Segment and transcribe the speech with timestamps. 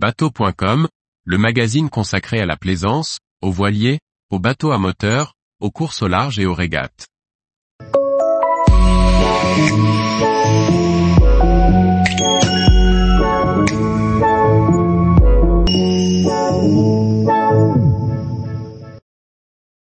[0.00, 0.86] Bateau.com,
[1.24, 3.98] le magazine consacré à la plaisance, aux voiliers,
[4.30, 7.08] aux bateaux à moteur, aux courses au large et aux régates.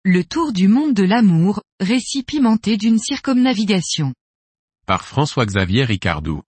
[0.04, 4.14] Le tour du monde de l'amour, récit pimenté d'une circumnavigation.
[4.86, 6.42] Par François-Xavier Ricardou.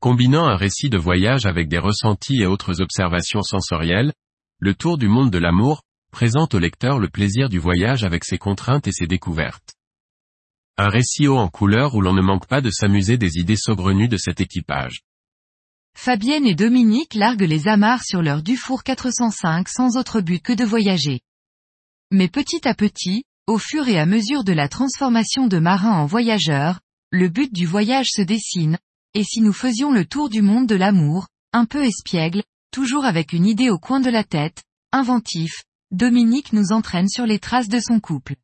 [0.00, 4.12] Combinant un récit de voyage avec des ressentis et autres observations sensorielles,
[4.60, 8.38] le tour du monde de l'amour, présente au lecteur le plaisir du voyage avec ses
[8.38, 9.74] contraintes et ses découvertes.
[10.76, 14.06] Un récit haut en couleur où l'on ne manque pas de s'amuser des idées saugrenues
[14.06, 15.02] de cet équipage.
[15.96, 20.64] Fabienne et Dominique larguent les amarres sur leur Dufour 405 sans autre but que de
[20.64, 21.22] voyager.
[22.12, 26.06] Mais petit à petit, au fur et à mesure de la transformation de marins en
[26.06, 26.78] voyageurs,
[27.10, 28.78] le but du voyage se dessine,
[29.14, 33.32] et si nous faisions le tour du monde de l'amour, un peu espiègle, toujours avec
[33.32, 34.62] une idée au coin de la tête,
[34.92, 38.36] inventif, Dominique nous entraîne sur les traces de son couple.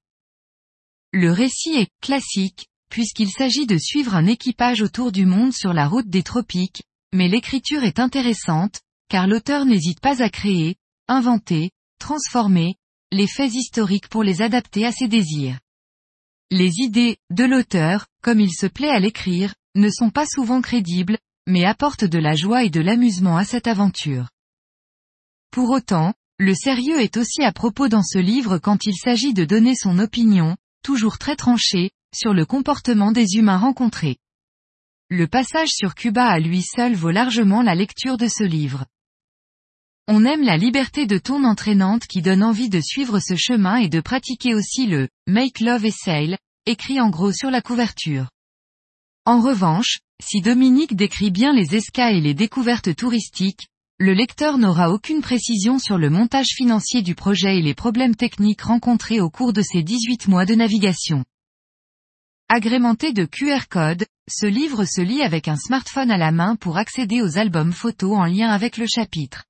[1.12, 5.87] Le récit est classique, puisqu'il s'agit de suivre un équipage autour du monde sur la
[5.87, 12.77] route des tropiques, mais l'écriture est intéressante, car l'auteur n'hésite pas à créer, inventer, transformer,
[13.12, 15.59] les faits historiques pour les adapter à ses désirs.
[16.51, 21.19] Les idées, de l'auteur, comme il se plaît à l'écrire, ne sont pas souvent crédibles,
[21.47, 24.28] mais apportent de la joie et de l'amusement à cette aventure.
[25.50, 29.44] Pour autant, le sérieux est aussi à propos dans ce livre quand il s'agit de
[29.44, 34.16] donner son opinion, toujours très tranchée, sur le comportement des humains rencontrés.
[35.11, 38.84] Le passage sur Cuba à lui seul vaut largement la lecture de ce livre.
[40.09, 43.88] On aime la liberté de ton entraînante qui donne envie de suivre ce chemin et
[43.88, 48.28] de pratiquer aussi le Make Love et Sail, écrit en gros sur la couverture.
[49.27, 54.91] En revanche, si Dominique décrit bien les escas et les découvertes touristiques, le lecteur n'aura
[54.91, 59.55] aucune précision sur le montage financier du projet et les problèmes techniques rencontrés au cours
[59.55, 61.25] de ces 18 mois de navigation.
[62.50, 66.76] Agrémenté de QR codes, ce livre se lit avec un smartphone à la main pour
[66.76, 69.44] accéder aux albums photos en lien avec le chapitre.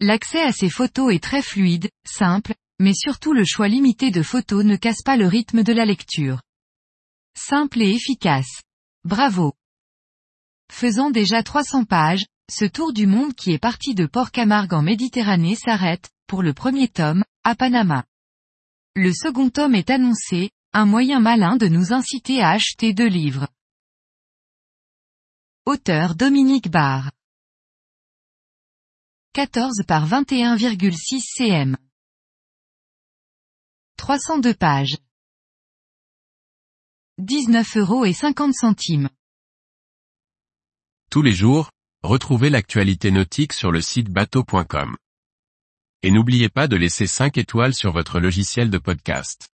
[0.00, 4.64] L'accès à ces photos est très fluide, simple, mais surtout le choix limité de photos
[4.64, 6.40] ne casse pas le rythme de la lecture.
[7.36, 8.62] Simple et efficace.
[9.08, 9.54] Bravo.
[10.70, 14.82] Faisant déjà 300 pages, ce tour du monde qui est parti de Port Camargue en
[14.82, 18.04] Méditerranée s'arrête, pour le premier tome, à Panama.
[18.94, 23.48] Le second tome est annoncé, un moyen malin de nous inciter à acheter deux livres.
[25.64, 27.10] Auteur Dominique Barr.
[29.32, 31.78] 14 par 21,6 cm.
[33.96, 34.98] 302 pages.
[37.18, 39.08] 19 euros et 50 centimes.
[41.10, 41.70] Tous les jours,
[42.04, 44.96] retrouvez l'actualité nautique sur le site bateau.com.
[46.04, 49.48] Et n'oubliez pas de laisser 5 étoiles sur votre logiciel de podcast.